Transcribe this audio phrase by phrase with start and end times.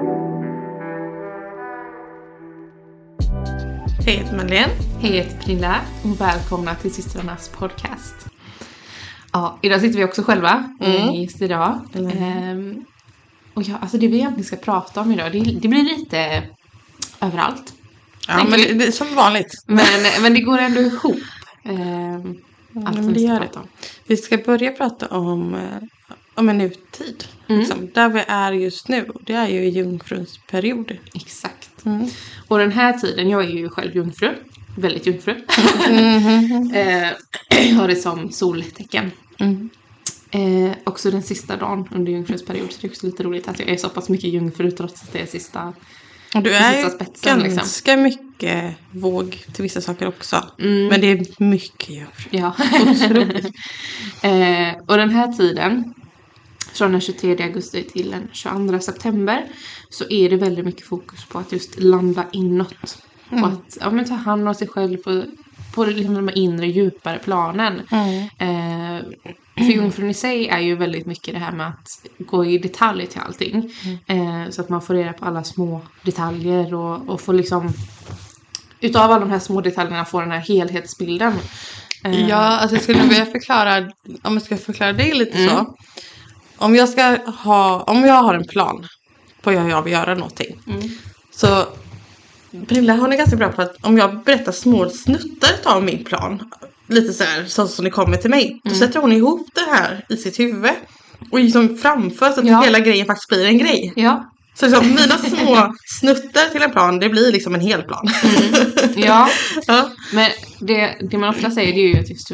[0.00, 0.08] Hej,
[4.04, 4.72] jag heter Madeleine.
[5.00, 8.14] Hej, jag heter Pernilla och välkomna till systrarnas podcast.
[9.32, 11.14] Ja, idag sitter vi också själva, mm.
[11.14, 11.80] just idag.
[11.94, 12.18] Mm.
[12.18, 12.84] Ehm,
[13.54, 16.42] och ja, alltså det vi egentligen ska prata om idag, det, det blir lite
[17.20, 17.74] överallt.
[18.28, 19.64] Ja, men det, det, är som vanligt.
[19.66, 21.20] Men, men det går ändå ihop.
[21.64, 22.36] Ehm,
[22.86, 23.66] allt som vi ska prata om.
[24.06, 25.60] Vi ska börja prata om, eh,
[26.38, 27.24] om en nutid.
[27.48, 27.60] Mm.
[27.60, 29.10] Liksom, där vi är just nu.
[29.20, 30.96] Det är ju jungfruns period.
[31.14, 31.86] Exakt.
[31.86, 32.08] Mm.
[32.48, 34.34] Och den här tiden, jag är ju själv jungfru.
[34.76, 35.34] Väldigt jungfru.
[35.88, 36.74] Mm.
[36.74, 39.10] eh, har det som soltecken.
[39.38, 39.70] Mm.
[40.30, 42.72] Eh, också den sista dagen under jungfruns period.
[42.72, 45.12] Så det är också lite roligt att jag är så pass mycket jungfru trots att
[45.12, 45.72] det är sista
[46.34, 47.56] och du är ju spetsen, liksom.
[47.56, 48.02] ganska liksom.
[48.02, 50.44] mycket våg till vissa saker också.
[50.58, 50.86] Mm.
[50.86, 52.30] Men det är mycket jungfru.
[52.30, 52.56] Ja.
[54.28, 55.94] eh, och den här tiden
[56.78, 59.44] från den 23 augusti till den 22 september
[59.90, 62.98] så är det väldigt mycket fokus på att just landa inåt.
[63.30, 63.44] Mm.
[63.44, 65.24] Och att ja, men ta hand om sig själv på,
[65.74, 67.82] på liksom de inre djupare planen.
[67.90, 68.22] Mm.
[68.38, 69.04] Eh,
[69.54, 73.06] för jungfrun i sig är ju väldigt mycket det här med att gå i detalj
[73.06, 73.70] till allting.
[74.06, 74.44] Mm.
[74.44, 77.72] Eh, så att man får reda på alla små detaljer och, och får liksom
[78.80, 81.32] utav alla de här små detaljerna få den här helhetsbilden.
[82.04, 82.28] Eh.
[82.28, 83.78] Ja, alltså jag skulle vilja förklara,
[84.22, 85.48] om jag ska förklara det lite mm.
[85.48, 85.74] så.
[86.58, 88.86] Om jag ska ha, om jag har en plan
[89.42, 90.60] på hur jag vill göra någonting.
[90.66, 90.88] Mm.
[91.30, 91.66] Så
[92.66, 96.50] Pernilla hon är ganska bra på att om jag berättar små snuttar av min plan.
[96.86, 98.46] Lite så här så som det kommer till mig.
[98.46, 98.60] Mm.
[98.64, 100.70] Då sätter hon ihop det här i sitt huvud.
[101.30, 102.62] Och liksom framför så att ja.
[102.62, 103.92] hela grejen faktiskt blir en grej.
[103.96, 104.30] Ja.
[104.60, 108.08] Så liksom, mina små snuttar till en plan, det blir liksom en hel plan.
[108.24, 108.92] Mm.
[108.96, 109.28] Ja.
[109.66, 112.30] ja, men det, det man ofta säger det är ju att just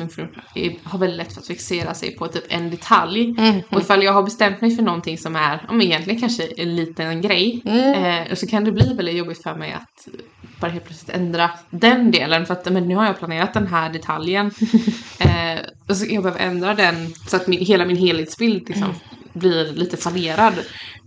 [0.85, 3.35] har väldigt lätt för att fixera sig på typ en detalj.
[3.39, 3.61] Mm.
[3.71, 7.21] Och ifall jag har bestämt mig för någonting som är, om egentligen kanske en liten
[7.21, 8.05] grej, mm.
[8.05, 10.09] eh, så kan det bli väldigt jobbigt för mig att
[10.61, 12.47] bara helt plötsligt ändra den delen.
[12.47, 14.47] För att men nu har jag planerat den här detaljen.
[15.19, 18.97] eh, och så jag behöver ändra den så att min, hela min helhetsbild liksom, mm.
[19.33, 20.55] blir lite fallerad.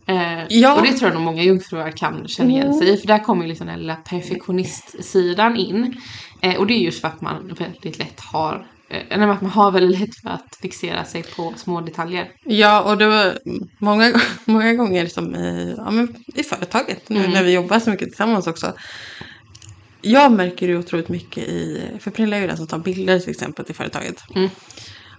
[0.07, 0.75] Eh, ja.
[0.75, 2.97] Och det tror jag nog många jungfrur kan känna igen sig i.
[2.97, 6.01] För där kommer liksom den lilla perfektionistsidan in.
[6.41, 9.71] Eh, och det är just för att man väldigt lätt har eh, att man har
[9.71, 12.31] väldigt lätt för att fixera sig på små detaljer.
[12.43, 13.39] Ja, och det var
[13.79, 14.13] många,
[14.45, 17.31] många gånger liksom i, ja, men i företaget, nu mm.
[17.31, 18.73] när vi jobbar så mycket tillsammans också.
[20.01, 23.29] Jag märker det otroligt mycket i, för Pernilla är ju den som tar bilder till
[23.29, 24.23] exempel till företaget.
[24.35, 24.49] Mm.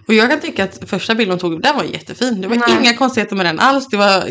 [0.07, 2.41] Och jag kan tycka att första bilden hon tog, den var jättefin.
[2.41, 2.77] Det var Nej.
[2.81, 3.87] inga konstigheter med den alls.
[3.87, 4.25] Det var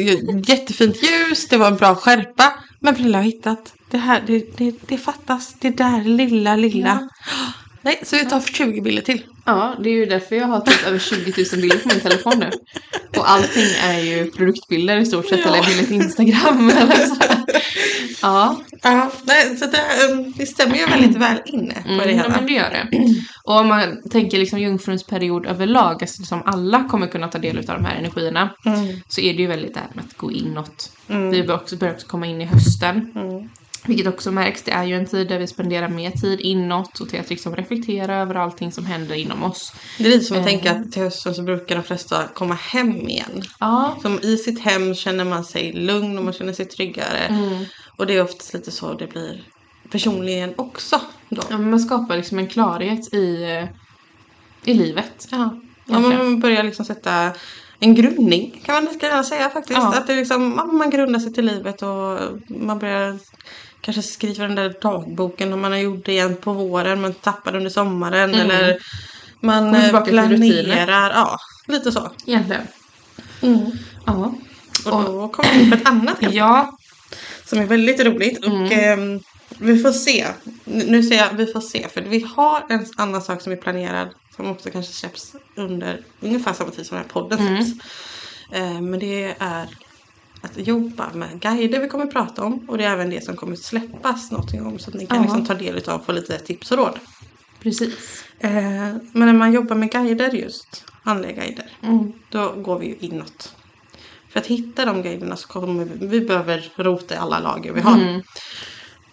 [0.50, 2.52] jättefint ljus, det var en bra skärpa.
[2.80, 6.88] Men Pernilla har hittat, det här, det, det, det fattas, det där lilla, lilla.
[6.88, 7.08] Ja.
[7.82, 9.22] Nej, så vi tar 20 bilder till.
[9.44, 12.38] Ja, det är ju därför jag har typ över 20 000 bilder på min telefon
[12.38, 12.50] nu.
[13.18, 15.54] Och allting är ju produktbilder i stort sett, ja.
[15.54, 17.16] eller bilder till Instagram eller så.
[18.22, 18.56] Ja.
[18.82, 22.24] Ja, nej, så det, um, det stämmer ju väldigt väl in på mm, det hela.
[22.24, 22.88] Ja, men det gör det.
[23.44, 27.58] Och om man tänker liksom jungfruns period överlag, alltså som alla kommer kunna ta del
[27.58, 29.00] av de här energierna, mm.
[29.08, 30.92] så är det ju väldigt det här med att gå inåt.
[31.08, 31.30] Mm.
[31.30, 33.12] Vi börjar också, börjar också komma in i hösten.
[33.88, 37.08] Vilket också märks, det är ju en tid där vi spenderar mer tid inåt och
[37.08, 39.72] till att liksom reflektera över allting som händer inom oss.
[39.98, 40.46] Det är lite som att eh.
[40.46, 43.42] tänka att till hösten så brukar de flesta komma hem igen.
[43.60, 43.96] Ja.
[44.02, 47.18] Som i sitt hem känner man sig lugn och man känner sig tryggare.
[47.18, 47.64] Mm.
[47.96, 49.44] Och det är oftast lite så det blir
[49.90, 51.00] personligen också.
[51.28, 51.42] Då.
[51.50, 53.46] Ja, man skapar liksom en klarhet i,
[54.64, 55.28] i livet.
[55.30, 57.32] Ja, ja man börjar liksom sätta
[57.80, 59.78] en grundning kan man gärna säga faktiskt.
[59.78, 59.94] Ja.
[59.98, 62.18] Att det liksom, man grundar sig till livet och
[62.48, 63.18] man börjar
[63.80, 67.56] kanske skriva den där dagboken om man har gjort det igen på våren men tappar
[67.56, 68.40] under sommaren mm.
[68.40, 68.78] eller
[69.40, 71.10] man eh, planerar.
[71.10, 72.10] Ja, lite så.
[72.26, 72.66] Egentligen.
[73.42, 73.70] Mm.
[74.06, 74.34] Ja.
[74.86, 76.36] Och då kommer vi in på ett annat ämne.
[76.36, 76.78] Ja.
[77.44, 78.44] Som är väldigt roligt.
[78.44, 78.62] Mm.
[78.62, 78.98] Och eh,
[79.58, 80.26] vi får se.
[80.64, 81.88] Nu säger jag vi får se.
[81.88, 84.08] För vi har en annan sak som är planerad.
[84.36, 87.84] Som också kanske släpps under ungefär samma tid som den här podden släpps.
[88.52, 88.76] Mm.
[88.76, 89.66] Eh, men det är
[90.42, 92.68] att jobba med guider vi kommer att prata om.
[92.68, 94.78] Och det är även det som kommer släppas någonting om.
[94.78, 96.98] Så att ni kan liksom ta del av och få lite tips och råd.
[97.62, 98.24] Precis.
[98.40, 98.50] Eh,
[99.12, 101.70] men när man jobbar med guider just, andliga guider.
[101.82, 102.12] Mm.
[102.32, 103.54] Då går vi ju inåt.
[104.32, 107.80] För att hitta de guiderna så kommer vi, vi behöver rota i alla lager vi
[107.80, 107.94] har.
[107.94, 108.22] Mm.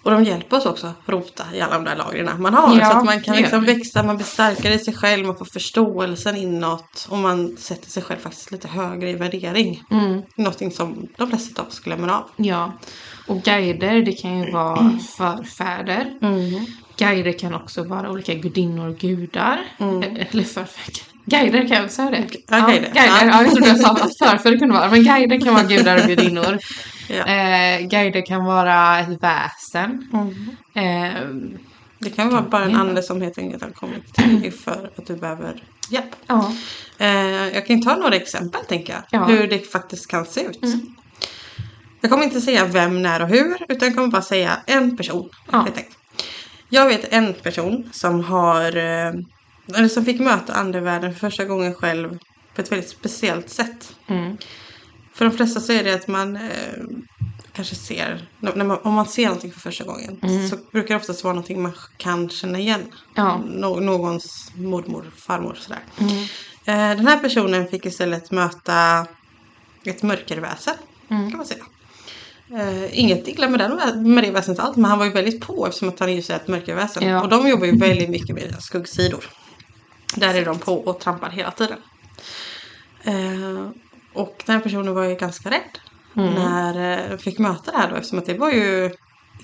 [0.05, 2.77] Och de hjälper oss också att rota i alla de där lagren man har.
[2.79, 5.45] Ja, så att man kan liksom växa, man blir starkare i sig själv, man får
[5.45, 7.07] förståelsen inåt.
[7.09, 9.83] Och man sätter sig själv faktiskt lite högre i värdering.
[9.91, 10.21] Mm.
[10.35, 12.29] Någonting som de flesta av oss glömmer av.
[12.35, 12.73] Ja,
[13.27, 16.17] och guider det kan ju vara förfäder.
[16.21, 16.65] Mm.
[16.97, 19.59] Guider kan också vara olika gudinnor och gudar.
[19.79, 20.03] Mm.
[20.31, 22.27] Eller förfäder Guider kan jag säga det?
[22.47, 22.81] Ja, guider.
[22.81, 22.91] guider.
[22.95, 23.25] Ja.
[23.25, 26.07] Ja, jag trodde jag sa att förfäder kunde vara, men guider kan vara gudar och
[26.07, 26.57] gudinnor.
[27.09, 27.15] Ja.
[27.25, 30.07] Eh, guider kan vara ett väsen.
[30.13, 30.35] Mm.
[30.75, 31.21] Eh,
[31.99, 32.77] Det kan vara bara en Ja.
[32.79, 36.15] ande som helt enkelt har kommit till för att du behöver hjälp.
[36.27, 36.51] ja.
[36.97, 37.07] Eh,
[37.53, 39.01] jag kan ta några exempel tänker jag.
[39.09, 39.25] Ja.
[39.25, 40.63] Hur det faktiskt kan se ut.
[40.63, 40.79] Mm.
[42.01, 43.57] Jag kommer inte säga vem, när och hur.
[43.69, 45.29] Utan jag kommer bara säga en person.
[45.51, 45.67] Ja.
[46.69, 49.13] Jag vet en person som har eh,
[49.75, 52.17] eller som fick möta andevärlden för första gången själv
[52.55, 53.95] på ett väldigt speciellt sätt.
[54.07, 54.37] Mm.
[55.13, 56.41] För de flesta så är det att man eh,
[57.53, 60.49] kanske ser, man, om man ser någonting för första gången Mm.
[60.49, 62.81] så brukar det oftast vara någonting man kan känna igen.
[63.15, 63.41] Ja.
[63.45, 65.79] Nå- någons mormor, farmor sådär.
[65.99, 66.11] Mm.
[66.65, 69.07] Eh, den här personen fick istället möta
[69.83, 70.73] ett mörkerväsen
[71.09, 71.29] Mm.
[71.29, 71.63] kan man säga.
[72.59, 75.67] Eh, inget illa med, den, med det väsendet allt men han var ju väldigt på
[75.67, 77.07] eftersom att han just är ett mörkerväsen.
[77.09, 77.21] Ja.
[77.21, 79.25] Och de jobbar ju väldigt mycket med skuggsidor.
[80.15, 81.77] Där är de på och trampar hela tiden.
[83.03, 83.69] Eh,
[84.13, 85.79] och den här personen var ju ganska rädd
[86.17, 86.33] Mm.
[86.33, 88.91] när eh, fick möta det här då eftersom att det var ju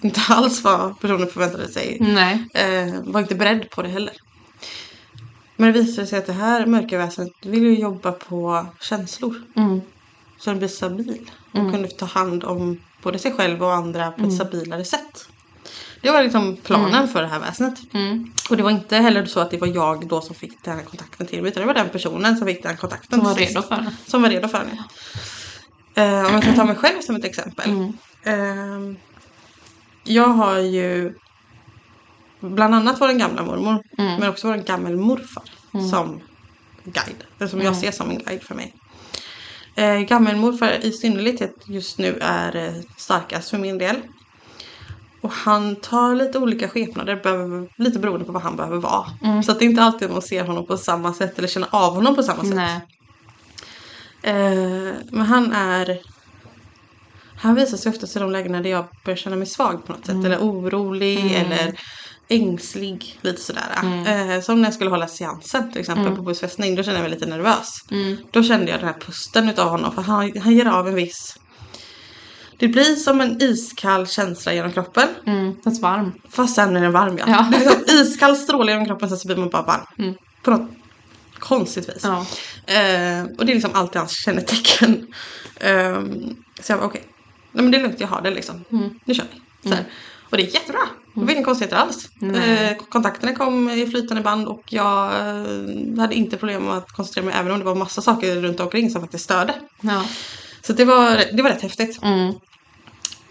[0.02, 1.98] inte alls vad personen förväntade sig.
[2.00, 2.48] Nej.
[2.54, 4.14] Eh, var inte beredd på det heller.
[5.56, 9.36] Men det visade sig att det här mörkerväsendet vill ju jobba på känslor.
[9.56, 9.82] Mm.
[10.40, 11.32] Så den blir stabil.
[11.54, 11.72] Och Mm.
[11.72, 15.28] kunde ta hand om både sig själv och andra på ett stabilare sätt.
[16.02, 17.94] Det var liksom planen för det här väsendet.
[17.94, 18.32] Mm.
[18.50, 20.84] Och det var inte heller så att det var jag då som fick den här
[20.84, 21.52] kontakten till mig.
[21.52, 23.20] Utan det var den personen som fick den kontakten.
[23.20, 24.12] Som var redo för det.
[24.12, 24.78] Som var redo för det.
[26.02, 27.70] Eh, om jag ska ta mig själv som ett exempel.
[27.70, 27.94] Mm.
[28.24, 28.98] Ehm,
[30.04, 31.14] jag har ju
[32.40, 33.84] bland annat vår gamla mormor.
[33.98, 34.20] Mm.
[34.20, 35.44] Men också vår gammelmorfar
[35.92, 36.22] som
[36.84, 37.24] guide.
[37.40, 38.74] Eller som jag ser som en guide för mig.
[39.76, 44.02] Eh, gammelmorfar i synnerhet just nu är eh, starkast för min del.
[45.22, 49.06] Och han tar lite olika skepnader, lite beroende på vad han behöver vara.
[49.24, 49.44] Mm.
[49.44, 51.94] Så att det är inte alltid man ser honom på samma sätt eller känner av
[51.94, 52.56] honom på samma sätt.
[52.56, 52.82] Nej.
[54.24, 56.00] Eh, men han är...
[57.36, 60.06] Han visar sig ofta i de lägena där jag börjar känna mig svag på något
[60.06, 60.26] sätt.
[60.26, 61.80] Eller orolig eller
[62.28, 63.20] ängslig.
[63.22, 63.70] Lite sådär.
[63.84, 66.76] Eh, som när jag skulle hålla seansen till exempel på bussfästning.
[66.76, 67.86] Då kände jag mig lite nervös.
[67.92, 68.18] Mm.
[68.32, 69.92] Då kände jag den här pusten utav honom.
[69.92, 71.38] För han, han ger av en viss...
[72.62, 75.08] Det blir som en iskall känsla genom kroppen.
[75.28, 75.56] Mm.
[75.64, 76.12] Känns varm.
[76.30, 77.26] Fast sen är den varm ja.
[77.28, 77.48] Ja.
[77.52, 79.86] Det är liksom iskall stråle genom kroppen sen så blir man bara varm.
[79.98, 80.16] Mm.
[80.44, 80.70] På något
[81.40, 82.04] konstigt vis.
[82.04, 82.26] Ja.
[82.74, 85.08] Eh, och det är liksom alltid hans kännetecken.
[85.60, 87.04] Ehm, så jag bara okej.
[87.52, 88.66] Nej men det är lugnt, jag har det liksom.
[88.72, 88.90] Mm.
[89.06, 89.70] Nu kör vi.
[89.70, 89.86] Så här.
[90.30, 90.82] Och det är jättebra.
[91.14, 92.10] Det var inga konstigheter alls.
[92.36, 97.26] Eh, kontakterna kom i flytande band och jag eh, hade inte problem med att koncentrera
[97.26, 99.54] mig även om det var massa saker runt omkring som faktiskt störde.
[99.82, 100.06] Ja.
[100.62, 102.04] Så det var, det var rätt häftigt.
[102.04, 102.34] Mm.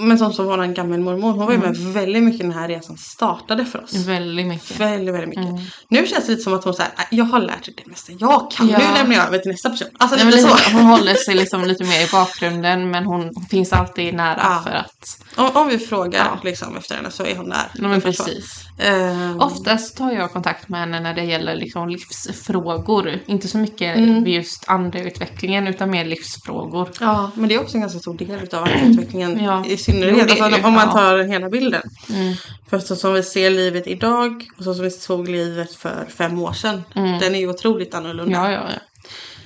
[0.01, 2.97] Men som så vår gammelmormor, hon var ju med väldigt mycket när den här resan
[2.97, 3.95] startade för oss.
[3.95, 4.81] Väldigt mycket.
[4.81, 5.45] Väldigt, väldigt mycket.
[5.45, 5.61] Mm.
[5.89, 8.51] Nu känns det lite som att hon säger jag har lärt sig det mesta jag
[8.51, 8.69] kan.
[8.69, 8.79] Ja.
[8.79, 9.89] Nu lämnar jag över till nästa person.
[9.99, 10.73] Alltså Nej, lite så.
[10.73, 14.61] hon håller sig liksom lite mer i bakgrunden men hon hon finns alltid nära Ja.
[14.65, 15.21] för att...
[15.41, 16.39] Om, om vi frågar Ja.
[16.45, 17.71] liksom efter henne så är hon där.
[17.75, 18.65] Ja, men precis.
[18.79, 23.19] Ehm, Oftast tar jag kontakt med henne när det gäller liksom livsfrågor.
[23.27, 24.27] Inte så mycket Mm.
[24.27, 26.89] just andeutvecklingen utan mer livsfrågor.
[27.01, 29.65] Ja, men det är också en ganska stor del utav utvecklingen Ja.
[29.67, 30.35] i synnerhet.
[30.39, 30.93] Jo, alltså, om man Ja.
[30.93, 31.83] tar hela bilden.
[32.11, 32.35] Mm.
[32.71, 36.39] För så som vi ser livet idag och så som vi såg livet för fem
[36.39, 36.83] år sedan.
[36.95, 37.19] Mm.
[37.19, 38.33] Den är ju otroligt annorlunda.
[38.39, 38.81] Ja, ja, ja.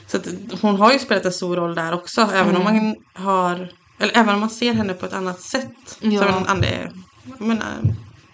[0.06, 0.26] Så att
[0.62, 2.20] hon har ju spelat en stor roll där också.
[2.34, 2.74] Även om Mm.
[2.84, 2.94] man
[3.24, 3.68] har,
[3.98, 5.98] eller även om man ser henne på ett annat sätt.
[6.00, 6.18] Ja.
[6.20, 6.92] Som en ande,
[7.38, 7.66] jag menar,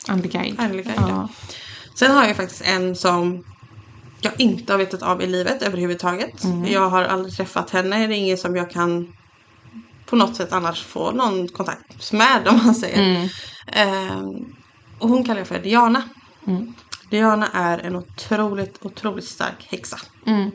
[0.09, 0.61] Andeguide.
[0.61, 1.01] andlig guide.
[1.09, 1.29] Ja.
[1.99, 3.43] Sen har jag faktiskt en som
[4.21, 6.45] jag inte har vetat av i livet överhuvudtaget.
[6.45, 6.73] Mm.
[6.73, 8.07] Jag har aldrig träffat henne.
[8.07, 9.07] Det är ingen som jag kan
[10.07, 13.03] på något sätt annars få någon kontakt med om man säger.
[13.03, 13.29] Mm.
[13.73, 14.27] Ehm,
[15.01, 16.03] och hon kallar jag för Diana.
[16.47, 16.75] Mm.
[17.11, 19.97] Diana är en otroligt, otroligt stark häxa.
[20.27, 20.51] Mm.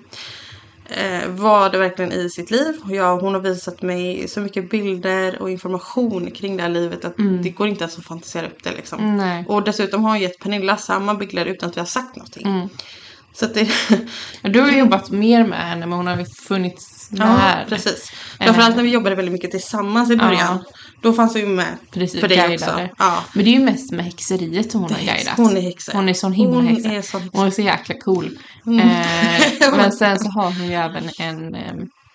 [0.90, 2.74] Eh, var det verkligen i sitt liv.
[2.90, 7.20] Jag, hon har visat mig så mycket bilder och information kring det här livet att
[7.20, 7.42] Mm.
[7.42, 9.18] det går inte ens att fantisera upp det liksom.
[9.18, 9.46] Nej.
[9.48, 12.48] Och dessutom har hon gett Pernilla samma bilder utan att vi har sagt någonting.
[12.48, 12.70] Mm.
[13.34, 13.70] Så det...
[14.42, 17.66] Ja, Du har jobbat mer med henne men hon har ju funnits ja, där.
[17.70, 18.12] precis.
[18.40, 20.64] Framförallt när vi jobbade väldigt mycket tillsammans i början.
[21.06, 22.56] Då fanns hon ju med Precis, för det guidade.
[22.84, 22.90] också.
[22.98, 23.24] Ja.
[23.34, 25.38] Men det är ju mest med häxeriet som hon har guidat.
[25.38, 25.92] Hon är häxa.
[25.94, 26.90] Hon är sån himla Hon häxa.
[26.90, 27.38] är sån häxa.
[27.38, 28.38] Hon är så jäkla cool.
[28.66, 28.80] Mm.
[28.80, 31.72] Eh, men sen så har hon ju även en, eh,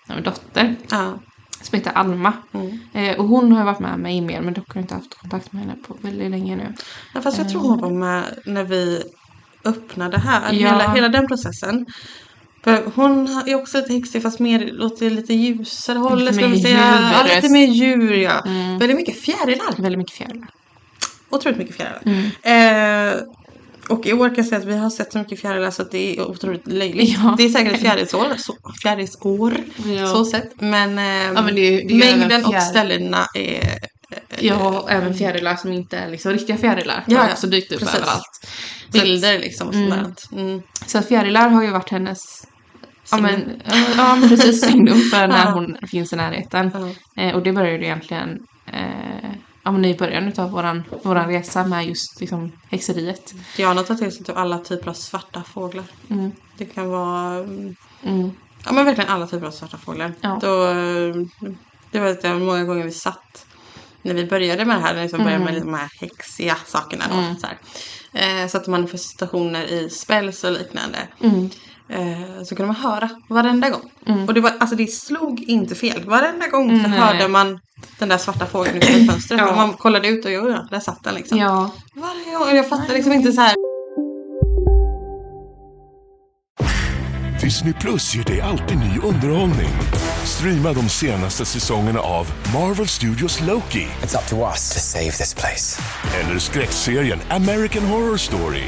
[0.07, 1.13] en dotter Ja.
[1.61, 2.33] som heter Alma.
[2.53, 2.79] Mm.
[2.93, 5.51] Eh, och hon har varit med mig mer men dock har jag inte haft kontakt
[5.53, 6.73] med henne på väldigt länge nu.
[7.13, 9.03] Ja, fast jag tror hon var med när vi
[9.65, 10.53] öppnade här.
[10.53, 10.69] Ja.
[10.69, 11.85] Hela, hela den processen.
[12.63, 16.35] För hon är också lite häxig fast mer åt det lite ljusare hållet.
[16.35, 17.13] Ska mer vi säga.
[17.27, 18.39] Ja, lite mer djur ja.
[18.45, 18.77] Mm.
[18.79, 19.81] Väldigt mycket fjärilar.
[19.81, 20.47] Väldigt mycket fjärilar.
[21.29, 22.01] Otroligt mycket fjärilar.
[22.43, 23.13] Mm.
[23.13, 23.21] Eh,
[23.89, 25.91] Och i år kan jag säga att vi har sett så mycket fjärilar så att
[25.91, 27.17] det är otroligt löjligt.
[27.17, 27.35] Ja.
[27.37, 29.53] Det är säkert ett fjärilsår, så, fjärilsår
[29.97, 30.07] Ja.
[30.07, 30.61] så sett.
[30.61, 33.79] Men, eh, Ja, men det det mängden och ställena är...
[34.39, 37.03] Ja, och även fjärilar som inte är liksom riktiga fjärilar.
[37.07, 37.33] Ja, har ja.
[37.33, 37.95] också dykt upp Precis.
[37.95, 38.47] överallt.
[38.91, 39.89] Bilder liksom och Mm.
[39.89, 40.13] sådär.
[40.43, 40.61] Mm.
[40.85, 42.47] Så fjärilar har ju varit hennes
[43.11, 43.61] Ja men,
[43.97, 46.71] ja, men precis signum för när hon finns i närheten.
[47.17, 48.29] Eh, och det började egentligen
[48.73, 49.31] eh,
[49.63, 53.33] ja, men i början av våran, våran resa med just liksom, häxeriet.
[53.57, 55.85] Diana tar till sig typ alla typer av svarta fåglar.
[56.09, 56.31] Mm.
[56.57, 58.31] Det kan vara mm, Mm.
[58.65, 60.13] ja, men verkligen alla typer av svarta fåglar.
[60.21, 60.39] Ja.
[60.41, 60.65] Då,
[61.91, 63.45] det var det många gånger vi satt
[64.03, 67.03] när vi började med det här, liksom började med de här häxiga sakerna.
[67.11, 67.35] Då, Mm.
[67.37, 67.57] så här.
[68.43, 70.97] Eh, satte manifestationer i spells och liknande.
[71.23, 71.49] Mm.
[71.91, 73.91] Eh, så kunde man höra varenda gång.
[74.05, 74.27] Mm.
[74.27, 76.03] Och det, var, alltså, det slog inte fel.
[76.05, 76.99] Varenda gång så Nej.
[76.99, 77.59] hörde man
[77.99, 79.39] den där svarta fågeln utanför fönstret.
[79.39, 79.49] Ja.
[79.49, 81.37] Och man kollade ut och ja, där satt den liksom.
[81.37, 81.71] Ja.
[81.95, 82.55] Varje gång.
[82.55, 83.55] Jag fattar liksom inte så här.
[87.41, 89.69] Disney Plus ger dig alltid ny underhållning.
[90.23, 95.33] Streama de senaste säsongerna av Marvel Studios Loki It's up to us to save this
[95.33, 95.81] place.
[96.21, 98.63] eller skräckserien American Horror Story.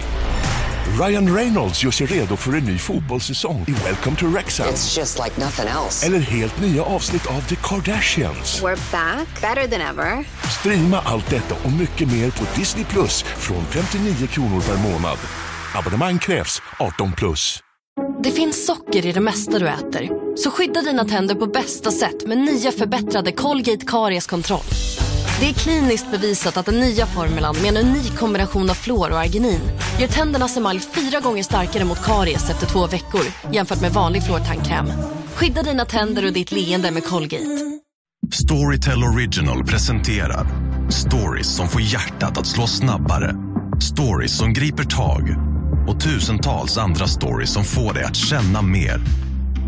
[0.92, 4.68] Ryan Reynolds gör sig redo för en ny fotbollssäsong i Welcome to Wrexham.
[4.68, 6.06] It's just like nothing else.
[6.06, 8.62] Eller helt nya avsnitt av The Kardashians.
[8.62, 10.26] We're back, better than ever.
[10.60, 15.18] Streama allt detta och mycket mer på Disney Plus från 59 kronor per månad.
[15.76, 17.60] Abonnemang krävs 18 plus.
[18.24, 20.10] Det finns socker i det mesta du äter.
[20.38, 24.64] Så skydda dina tänder på bästa sätt med nya förbättrade Colgate Karies-kontroll.
[25.40, 29.20] Det är kliniskt bevisat att den nya formulan med en unik kombination av fluor och
[29.20, 29.62] arginin
[30.00, 33.22] gör tändernas emalj fyra gånger starkare mot karies efter två veckor
[33.52, 34.86] jämfört med vanlig fluortandkräm.
[35.36, 37.80] Skydda dina tänder och ditt leende med Colgate.
[38.32, 40.48] Storytel Original presenterar
[40.90, 43.36] stories som får hjärtat att slå snabbare.
[43.82, 45.36] Stories som griper tag
[45.88, 49.02] och tusentals andra stories som får dig att känna mer.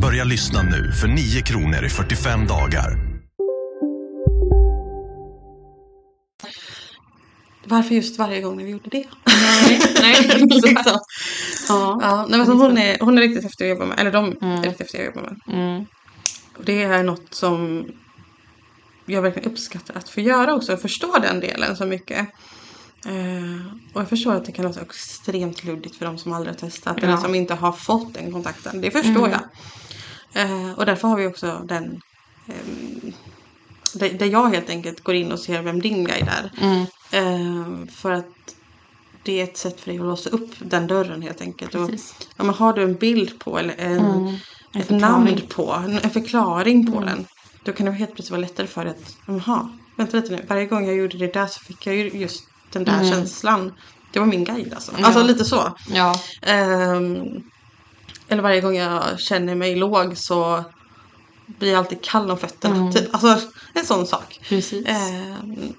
[0.02, 3.15] Börja lyssna nu för 9 kronor i 45 dagar.
[7.66, 9.06] Varför just varje gång när vi gjorde det?
[9.26, 10.40] Nej, nej.
[10.50, 11.02] liksom.
[11.68, 12.00] ja.
[12.02, 14.00] Ja, nej, men så hon, är, hon är riktigt häftig att jobba med.
[14.00, 15.58] Eller de är riktigt häftiga att jobba med.
[15.60, 15.86] Mm.
[16.58, 17.86] Och det är något som
[19.06, 20.72] jag verkligen uppskattar att få göra också.
[20.72, 22.28] Jag förstår den delen så mycket.
[23.06, 26.60] Eh, och jag förstår att det kan låta extremt luddigt för de som aldrig har
[26.60, 26.98] testat.
[26.98, 27.18] Eller Ja.
[27.18, 28.82] som inte har fått den kontakten.
[28.82, 29.42] Det förstår jag.
[30.34, 32.02] Eh, och därför har vi också den
[33.94, 36.52] där, där jag helt enkelt går in och ser vem din guide är.
[36.62, 36.86] Mm.
[37.12, 38.26] Eh, för att
[39.24, 41.76] det är ett sätt för dig att låsa upp den dörren helt enkelt.
[41.76, 41.90] Och,
[42.38, 44.36] ja, men har du en bild på eller en, Mm.
[44.72, 47.06] En ett namn på, en, förklaring på Mm.
[47.10, 47.26] den.
[47.64, 50.46] Då kan det helt plötsligt vara lättare för dig att, jaha, vänta lite nu.
[50.50, 53.12] Varje gång jag gjorde det där så fick jag ju just den där Mm.
[53.12, 53.74] känslan.
[54.14, 54.92] Det var min guide alltså.
[55.02, 55.74] Alltså lite så.
[55.94, 56.16] Ja.
[56.42, 57.24] Ehm,
[58.28, 60.64] eller varje gång jag känner mig låg så
[61.46, 62.76] blir jag alltid kall om fötterna.
[62.76, 62.92] Mm.
[62.94, 63.14] Typ.
[63.14, 63.42] Alltså
[63.74, 64.40] en sån sak.
[64.50, 64.86] Precis.
[64.88, 65.74] Ehm,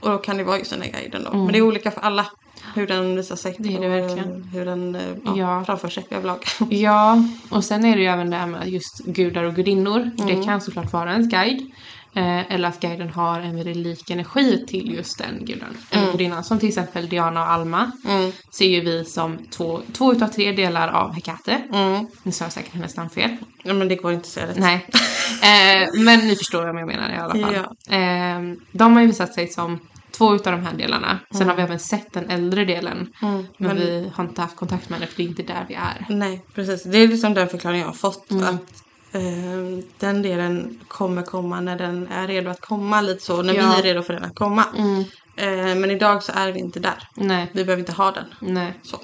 [0.00, 1.36] och då kan det vara just den där guiden då.
[1.36, 2.26] Men det är olika för alla.
[2.74, 3.56] Hur den visar sig.
[3.58, 3.70] Mm.
[3.70, 4.44] Det är det verkligen.
[4.52, 5.64] Hur den eh, ja, Ja.
[5.64, 6.44] framför sig överlag.
[6.70, 10.00] Ja, och sen är det ju även det här med just gudar och gudinnor.
[10.00, 10.26] Mm.
[10.26, 11.70] Det kan såklart vara ens guide.
[12.14, 15.76] Eh, eller att guiden har en väldigt lik energi till just den guden.
[15.90, 16.44] Eller gudinnan.
[16.44, 17.92] Som till exempel Diana och Alma.
[18.08, 18.32] Mm.
[18.50, 21.62] Ser ju vi som två, två utav tre delar av Hekate.
[21.72, 22.06] Mm.
[22.22, 23.36] Nu sa jag säkert hennes namn fel.
[23.62, 24.58] Ja, men det går inte att säga rätt.
[24.58, 24.86] Nej.
[25.42, 27.54] Eh, men ni förstår vad jag menar i alla fall.
[27.88, 27.96] Ja.
[27.96, 28.40] Eh,
[28.72, 29.78] de har ju visat sig som
[30.20, 31.18] två utav de här delarna.
[31.34, 33.12] Sen har vi även sett den äldre delen.
[33.22, 35.64] Mm, Men, men- vi har inte haft kontakt med henne för det är inte där
[35.68, 36.06] vi är.
[36.08, 36.82] Nej, precis.
[36.82, 38.30] Det är liksom den förklaring jag har fått.
[38.30, 38.44] Mm.
[38.44, 43.00] Att eh, den delen kommer komma när den är redo att komma.
[43.00, 43.42] Lite så.
[43.42, 43.72] När Ja.
[43.74, 44.64] vi är redo för den att komma.
[44.78, 45.00] Mm.
[45.36, 47.08] Eh, men idag så är vi inte där.
[47.16, 47.50] Nej.
[47.54, 48.24] Vi behöver inte ha den.
[48.40, 48.74] Nej.
[48.82, 48.96] Så.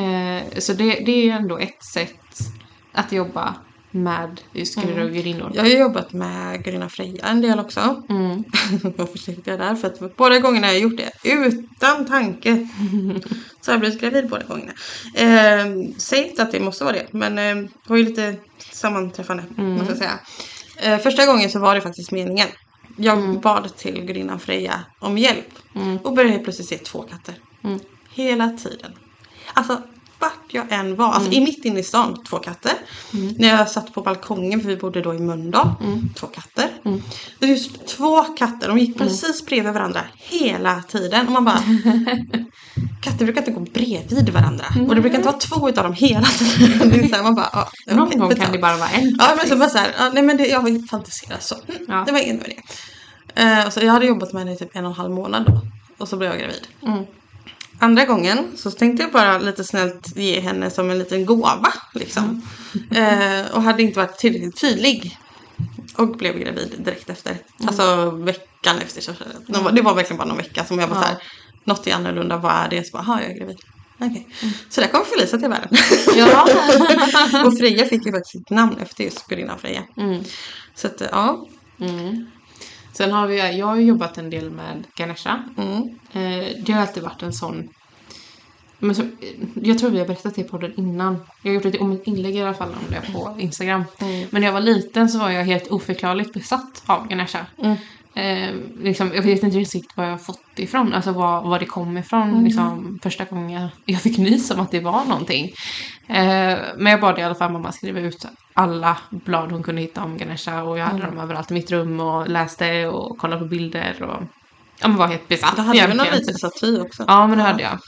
[0.00, 2.38] Eh, så det, det är ändå ett sätt
[2.92, 3.54] att jobba
[3.90, 5.52] med just gudar och gudinnor.
[5.54, 8.02] Jag har jobbat med Gudinna Freja en del också.
[8.08, 8.44] Mm.
[8.96, 12.54] Var försiktig där för att båda gångerna jag har gjort det utan tanke.
[13.60, 14.72] så har jag blivit gravid båda gångerna.
[15.14, 18.36] Eh, säg inte att det måste vara det men eh, det var ju lite
[18.72, 20.18] sammanträffande måste jag säga.
[20.76, 22.48] Eh, första gången så var det faktiskt meningen.
[22.96, 25.54] Jag bad till Gudinnan Freja om hjälp
[26.02, 27.34] och började helt plötsligt se två katter.
[28.14, 28.92] Hela tiden.
[29.54, 29.82] Alltså
[30.54, 32.72] jag än var, alltså i mitt inne i stan, två katter.
[33.38, 35.68] När jag satt på balkongen, för vi bodde då i Mölndal,
[36.14, 36.68] två katter.
[37.38, 41.26] Det var just två katter, de gick precis bredvid varandra hela tiden.
[41.26, 41.58] Och man bara,
[43.02, 44.64] katter brukar inte gå bredvid varandra.
[44.88, 46.88] Och det brukar inte vara två utav dem hela tiden.
[46.90, 49.16] Det är så här, man bara, ja, Någon gång kan det bara vara en.
[49.18, 51.54] Ja men så bara så här, ja, nej men det, jag var fantiserad så.
[51.68, 52.02] Mm, Ja.
[52.06, 52.52] Det var med
[53.34, 53.42] det.
[53.42, 55.60] Eh, så jag hade jobbat med henne i typ en och en halv månad då.
[55.98, 56.66] Och så blev jag gravid.
[57.80, 57.90] Mm.
[57.90, 61.72] andra gången så tänkte jag bara lite snällt ge henne som en liten gåva.
[61.94, 62.42] Liksom.
[62.90, 65.16] Eh, och hade inte varit tillräckligt tydlig.
[65.96, 67.36] Och blev gravid direkt efter.
[67.66, 69.00] Alltså veckan efter.
[69.00, 69.12] Så,
[69.72, 71.02] det var- verkligen bara någon vecka som jag var Ja.
[71.02, 71.16] så här.
[71.64, 72.84] Något är annorlunda, vad är det?
[72.86, 73.56] Så bara, "Jaha, jag är gravid.
[73.98, 74.28] Okej.
[74.68, 75.68] Så där kom Felicia till världen.
[76.16, 76.48] Ja.
[77.46, 79.82] och Freja fick ju faktiskt sitt namn efter just gudinnan Freja.
[79.96, 80.24] Mm.
[80.74, 81.46] Så att, ja.
[81.80, 82.26] Mm.
[83.00, 85.42] Sen har vi, jag har jobbat en del med Ganesha.
[85.58, 85.82] Mm.
[86.12, 87.68] Eh, det har alltid varit en sån...
[88.78, 89.02] Men så,
[89.54, 91.16] jag tror vi har berättat det i podden innan.
[91.42, 93.84] Jag har gjort ett om inlägg i alla fall om det på Instagram.
[94.30, 97.46] Men när jag var liten så var jag helt oförklarligt besatt av Ganesha.
[98.14, 100.94] Eh, liksom, jag vet inte riktigt var jag har fått det ifrån.
[100.94, 102.44] Alltså var, var det kom ifrån.
[102.44, 105.52] Liksom, första gången jag, jag fick nys om att det var någonting.
[106.10, 110.02] Eh, men jag bad i alla fall mamma skriva ut alla blad hon kunde hitta
[110.04, 110.62] om Ganesha.
[110.62, 114.02] Och jag hade dem överallt i mitt rum och läste och kollade på bilder.
[114.02, 114.22] Och
[114.80, 117.04] ja, men var helt besatt Du hade väl någon liten staty också?
[117.08, 117.78] Ja, men det hade jag.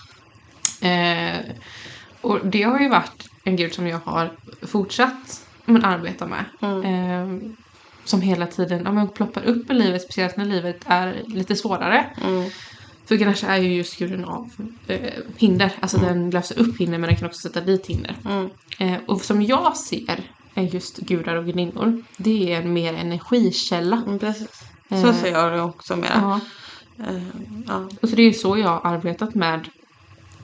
[0.83, 1.41] Eh,
[2.21, 4.33] och det har ju varit en gud som jag har
[4.67, 6.45] fortsatt men, arbeta med.
[6.63, 7.53] Eh,
[8.05, 12.07] som hela tiden ja, men, ploppar upp i livet, speciellt när livet är lite svårare.
[13.07, 14.51] För Ganesha är ju just guden av
[14.87, 15.73] eh, hinder.
[15.81, 18.17] Alltså den löser upp hinder men den kan också sätta dit hinder.
[18.79, 24.03] Eh, och som jag ser är just gudar och gudinnor, det är en mer energikälla.
[24.07, 24.65] Mm, precis.
[24.89, 26.11] Så ser jag det också mera.
[26.15, 26.41] Ja.
[27.07, 27.23] Eh,
[27.67, 27.89] ja.
[28.03, 29.69] Och så det är ju så jag har arbetat med,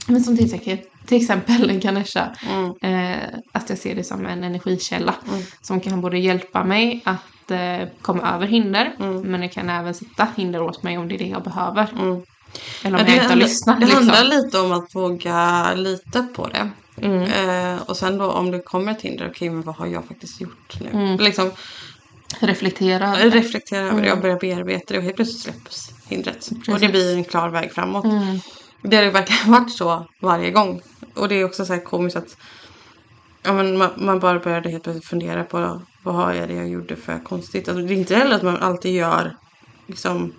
[0.07, 2.35] men som till exempel, till exempel Ganesha.
[2.83, 5.15] Eh, att jag ser det som en energikälla
[5.61, 10.29] som kan både hjälpa mig att eh, komma över hinder, men det kan även sätta
[10.37, 11.89] hinder åt mig om det är det jag behöver.
[12.83, 13.81] Eller om Ja, jag inte har lyssnat.
[13.81, 14.09] det liksom.
[14.09, 16.71] handlar lite om att våga lita på det.
[17.03, 17.23] Mm.
[17.23, 20.41] Eh, och sen då om det kommer ett hinder, okej men vad har jag faktiskt
[20.41, 20.89] gjort nu?
[20.91, 21.17] Mm.
[21.17, 21.51] Liksom,
[22.41, 23.15] Reflektera.
[23.15, 24.05] reflektera över Mm.
[24.05, 26.51] det och börja bearbeta det och helt plötsligt släpps hindret.
[26.69, 28.05] Och det blir en klar väg framåt.
[28.05, 28.41] Mm.
[28.83, 30.81] Det har verkligen varit så varje gång.
[31.15, 32.37] Och det är också så här komiskt att
[33.43, 36.69] ja, men man, man bara började helt plötsligt fundera på vad har jag det jag
[36.69, 37.69] gjorde för konstigt.
[37.69, 39.37] Alltså, det är inte heller att man alltid gör
[39.87, 40.33] liksom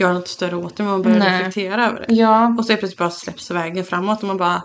[0.00, 0.82] gör något större åt det.
[0.82, 1.38] Man börjar Nej.
[1.38, 2.14] reflektera över det.
[2.14, 4.62] Ja, Och så helt plötsligt bara släpps vägen framåt och man bara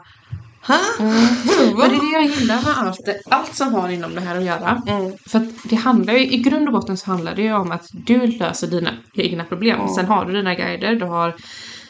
[0.65, 0.79] Hä?
[0.99, 1.13] Mm.
[1.77, 4.43] men det är det jag gillar med allt, allt som har inom det här att
[4.43, 4.81] göra.
[4.87, 5.11] Mm.
[5.27, 7.87] För att det handlar ju, i grund och botten så handlar det ju om att
[7.91, 9.87] du löser dina egna problem.
[9.87, 11.35] Sen har du dina guider, du har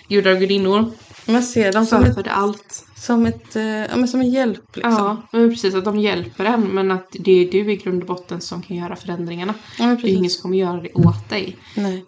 [0.07, 0.91] gudar och gudinnor
[1.25, 2.85] Man ser dem som, som allt.
[3.03, 4.75] Som, ett, eh, ja, men som en hjälp.
[4.75, 4.91] Liksom.
[4.91, 8.07] Ja, men precis att de hjälper en men att det är du i grund och
[8.07, 9.53] botten som kan göra förändringarna.
[9.79, 11.57] Ja, Det är ingen som kommer göra det åt dig.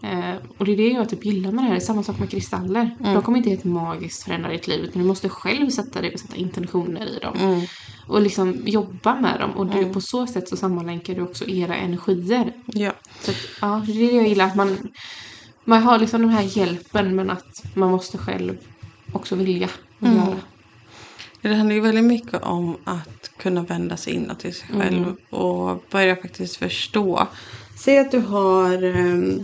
[0.02, 1.76] Eh, och det är det jag typ gillar med det här.
[1.76, 2.96] Det är samma sak med kristaller.
[3.00, 6.20] De kommer inte helt magiskt förändra ditt liv utan du måste själv sätta dig och
[6.20, 7.66] sätta intentioner i dem.
[8.08, 9.52] Och liksom jobba med dem.
[9.52, 12.54] Och du, på så sätt så sammanlänkar du också era energier.
[12.66, 12.92] Ja.
[13.22, 14.46] Så att, ja, det är det jag gillar.
[14.46, 14.78] Att man,
[15.66, 18.58] man har liksom den här hjälpen men att man måste själv
[19.12, 20.36] också vilja och göra.
[21.50, 25.84] Det handlar ju väldigt mycket om att kunna vända sig inåt till sig själv och
[25.92, 27.28] börja faktiskt förstå.
[27.80, 28.84] Säg att du har...
[28.84, 29.40] ehm,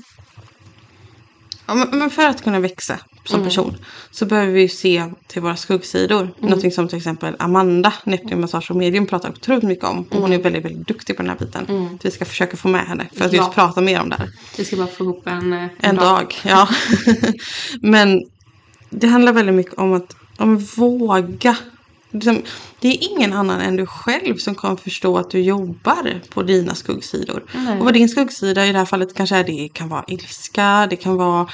[1.68, 3.76] ja, men- för att kunna växa som person
[4.12, 6.30] så behöver vi ju se till våra skuggsidor.
[6.42, 10.00] Någonting som till exempel Amanda, Neptun Massage och Medium pratar otroligt mycket om.
[10.12, 12.00] Och hon är väldigt, väldigt duktig på den här biten.
[12.04, 13.54] Vi ska försöka få med henne för att just Ja.
[13.54, 14.30] prata mer om det här.
[14.58, 16.68] Vi ska bara få ihop en, eh, En dag, ja.
[17.82, 18.20] Men
[18.92, 20.08] det handlar väldigt mycket om att
[20.40, 21.58] om våga.
[22.12, 22.41] Liksom,
[22.80, 26.76] det är ingen annan än du själv som kommer förstå att du jobbar på dina
[26.76, 27.43] skuggsidor.
[27.54, 27.80] Nej.
[27.80, 30.95] Och vad din skuggsida i det här fallet kanske är det kan vara ilska, det
[30.95, 31.47] kan vara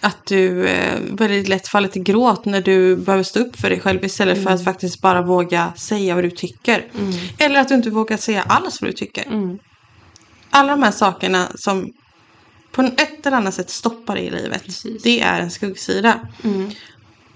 [0.00, 3.80] att du eh, väldigt lätt faller till gråt när du behöver stå upp för dig
[3.80, 6.84] själv istället för att faktiskt bara våga säga vad du tycker.
[7.38, 9.26] Eller att du inte vågar säga alls vad du tycker.
[9.26, 9.58] Mm.
[10.50, 11.92] Alla de här sakerna som
[12.72, 14.64] på ett eller annat sätt stoppar dig i livet.
[14.64, 15.02] Precis.
[15.02, 16.20] Det är en skuggsida.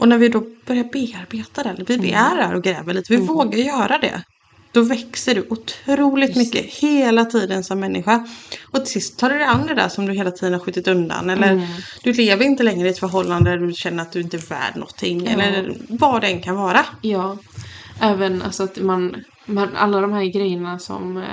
[0.02, 0.04] Mm.
[0.04, 3.16] Och när vi då börjar bearbeta den, vi, vi är där och gräver lite, vi
[3.16, 3.26] Mm.
[3.28, 4.22] vågar göra det.
[4.74, 8.26] Då växer du otroligt mycket hela tiden som människa.
[8.72, 11.30] Och till sist tar du det andra där som du hela tiden har skjutit undan.
[11.30, 11.66] Eller Mm.
[12.04, 14.74] du lever inte längre i ett förhållande där du känner att du inte är värd
[14.76, 15.26] någonting.
[15.26, 16.86] Eller vad det än kan vara.
[17.02, 17.38] Ja,
[18.00, 21.24] även alltså att man, man alla de här grejerna som, eh,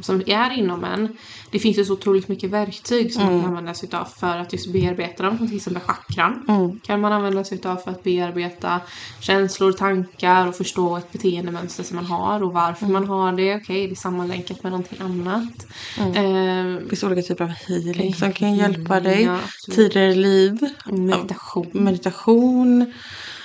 [0.00, 1.16] som är inom en.
[1.50, 4.52] Det finns ju så otroligt mycket verktyg som man kan använda sig av för att
[4.52, 5.38] just bearbeta dem.
[5.38, 6.44] Som till exempel chakran.
[6.82, 8.80] Kan man använda sig av för att bearbeta
[9.20, 13.56] känslor, tankar och förstå ett beteendemönster som man har och varför man har det.
[13.56, 15.66] Okej, det är sammanlänkat med någonting annat.
[15.98, 19.22] Eh, Det finns olika typer av healing som kan hjälpa dig.
[19.22, 19.38] Ja.
[19.74, 20.58] Tidigare liv.
[20.86, 21.70] meditation.
[21.72, 22.92] meditation.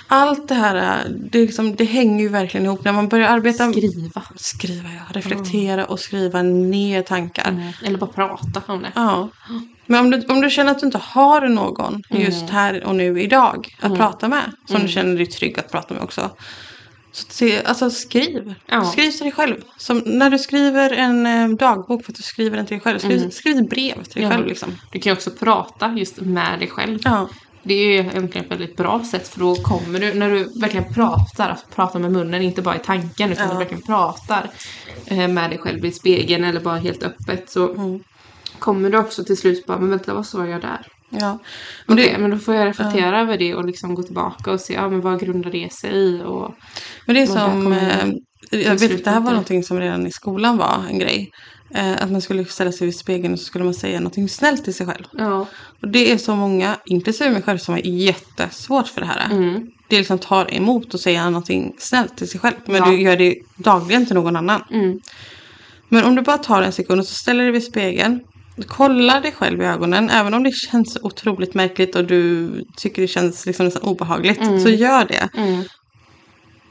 [0.08, 2.84] Allt det här, det, liksom, det hänger ju verkligen ihop.
[2.84, 3.72] När man börjar arbeta...
[3.72, 4.22] Skriva.
[4.36, 5.02] Skriva, ja.
[5.20, 7.48] Reflektera och skriva ner tankar.
[7.48, 7.72] Mm.
[7.84, 8.92] Eller bara prata om det.
[8.94, 9.28] Ja.
[9.86, 13.22] Men om du, om du känner att du inte har någon just här och nu
[13.22, 14.52] idag att prata med.
[14.66, 16.30] Som du känner dig trygg att prata med också.
[17.12, 18.54] Så se, alltså skriv.
[18.66, 18.84] Ja.
[18.84, 19.56] Skriv till dig själv.
[19.76, 22.98] Som när du skriver en eh, dagbok för att du skriver den till dig själv.
[22.98, 24.30] Skriv, skriv ett brev till dig Ja.
[24.30, 24.68] själv liksom.
[24.92, 26.98] Du kan ju också prata just med dig själv.
[27.04, 27.28] Ja.
[27.64, 31.48] Det är egentligen ett väldigt bra sätt för då kommer du, när du verkligen pratar,
[31.50, 33.52] alltså pratar med munnen, inte bara i tanken utan Ja.
[33.52, 34.50] du verkligen pratar
[35.10, 38.00] eh, med dig själv i spegeln eller bara helt öppet så Mm.
[38.58, 40.80] kommer du också till slut bara, men vänta vad sa jag där?
[41.10, 41.38] ja.
[41.86, 44.74] Men det, men då får jag reflektera över det och liksom gå tillbaka och se,
[44.74, 46.22] ja men vad grundar det sig i?
[46.26, 46.54] Och,
[47.06, 48.06] Men det är som, eh,
[48.50, 51.30] jag vet det här var någonting som redan i skolan var en grej.
[51.74, 54.64] Eh, att man skulle ställa sig vid spegeln och så skulle man säga någonting snällt
[54.64, 55.04] till sig själv.
[55.12, 55.46] ja.
[55.82, 59.30] Och det är så många, inklusive mig själv, som har jättesvårt för det här.
[59.30, 59.66] Mm.
[59.88, 62.54] Det liksom tar emot att säga någonting snällt till sig själv.
[62.66, 62.86] Men Ja.
[62.90, 64.62] du gör det dagligen till någon annan.
[64.70, 65.00] Mm.
[65.88, 68.20] Men om du bara tar en sekund och så ställer dig vid spegeln.
[68.66, 70.10] Kollar dig själv i ögonen.
[70.10, 74.40] Även om det känns otroligt märkligt och du tycker det känns liksom nästan obehagligt.
[74.62, 75.28] Så gör det.
[75.36, 75.62] Mm.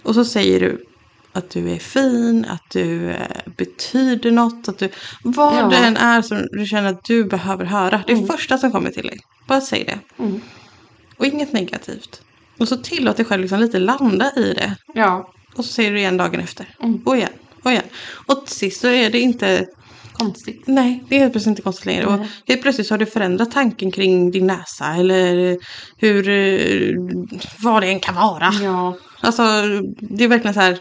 [0.03, 0.85] Och så säger du
[1.33, 4.67] att du är fin, att du eh, betyder något.
[4.69, 4.89] Att du,
[5.23, 5.67] vad Ja.
[5.67, 8.03] det än är som du känner att du behöver höra.
[8.07, 9.19] Det är första som kommer till dig.
[9.47, 10.23] Bara säg det.
[10.23, 10.41] Mm.
[11.17, 12.21] Och inget negativt.
[12.59, 14.75] Och så tillåt dig själv liksom lite landa i det.
[14.93, 16.75] ja, Och så säger du igen dagen efter.
[16.83, 17.01] Mm.
[17.05, 17.29] Och igen.
[17.63, 17.83] Och igen.
[18.25, 19.65] Och till sist så är det inte
[20.13, 20.63] konstigt.
[20.67, 22.05] Nej, det är helt plötsligt inte konstigt längre.
[22.05, 25.57] Och helt plötsligt så har du förändrat tanken kring din näsa eller
[25.97, 26.95] hur, eh,
[27.59, 28.51] vad det än kan vara.
[28.63, 29.43] Ja, Alltså,
[29.99, 30.77] det är verkligen så här,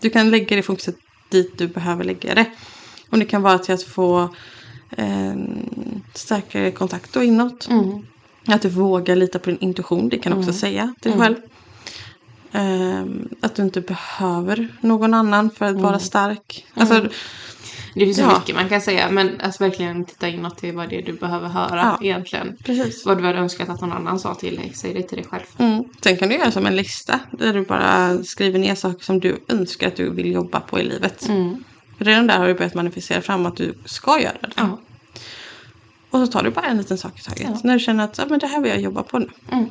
[0.00, 0.96] du kan lägga det fokuset
[1.28, 2.46] dit du behöver lägga det.
[3.10, 4.34] Och det kan vara till att få
[4.90, 7.68] en starkare kontakt då inåt.
[7.68, 8.06] mm.
[8.48, 11.36] Att du vågar lita på din intuition, det kan du också säga till dig själv.
[12.52, 16.66] Ehm, att du inte behöver någon annan för att vara stark.
[16.74, 17.08] Alltså,
[17.98, 18.38] det finns så Ja.
[18.38, 21.48] mycket man kan säga men alltså verkligen titta inåt till vad det är du behöver
[21.48, 21.98] höra Ja.
[22.02, 22.56] egentligen.
[22.64, 23.06] precis.
[23.06, 25.42] Vad du hade önskat att någon annan sa till dig, säg det till dig själv.
[25.58, 25.84] Mm.
[26.02, 29.36] Sen kan du göra som en lista där du bara skriver ner saker som du
[29.48, 31.28] önskar att du vill jobba på i livet.
[31.28, 31.64] Mm.
[31.98, 34.50] Redan där har du börjat manifestera fram att du ska göra det.
[34.56, 34.78] Ja.
[36.10, 37.42] Och så tar du bara en liten sak i taget.
[37.48, 37.60] Ja.
[37.64, 39.28] När du känner att ah, men det här vill jag jobba på nu.
[39.52, 39.66] Mm.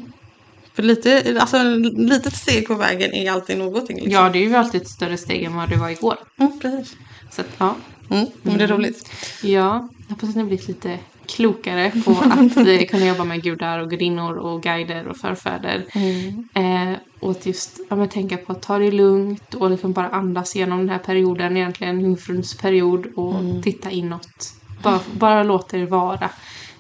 [0.73, 1.63] För lite, alltså,
[1.95, 3.95] litet steg på vägen är alltid någonting.
[3.95, 4.11] Liksom.
[4.13, 6.17] ja, det är ju alltid ett större steg än vad det var igår.
[6.37, 6.95] Mm, precis.
[7.31, 7.75] Så att, ja.
[8.09, 9.11] Mm, det är roligt.
[9.43, 13.79] Ja, jag hoppas att ni blivit lite klokare på att eh, kunna jobba med gudar
[13.79, 15.85] och gudinnor och guider och förfäder.
[16.53, 20.55] Eh, och att just ja, tänka på att ta det lugnt och liksom bara andas
[20.55, 24.53] igenom den här perioden, egentligen jungfruns period och titta inåt.
[24.83, 26.29] Bara, bara låta er vara.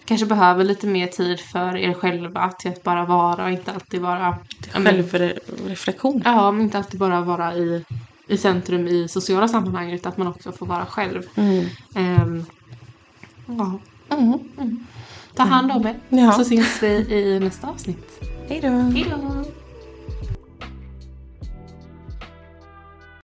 [0.05, 4.01] Kanske behöver lite mer tid för er själva till att bara vara och inte alltid
[4.01, 4.37] vara...
[4.71, 6.21] Självreflektion.
[6.25, 7.83] Ja, men inte alltid bara vara i,
[8.27, 11.23] i centrum i sociala sammanhang utan att man också får vara själv.
[11.35, 11.65] Mm.
[11.95, 12.45] Ehm,
[13.47, 13.79] ja.
[14.09, 14.85] Mm.
[15.35, 16.31] Ta hand om er Ja.
[16.31, 18.19] så syns vi i nästa avsnitt.
[18.49, 18.67] Hej då!